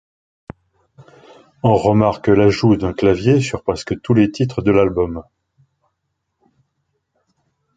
On 1.61 1.75
remarque 1.75 2.27
l'ajout 2.29 2.75
d'un 2.75 2.91
clavier 2.91 3.39
sur 3.39 3.61
presque 3.61 4.01
tout 4.01 4.15
les 4.15 4.31
titres 4.31 4.63
de 4.63 4.71
l'album. 4.71 5.23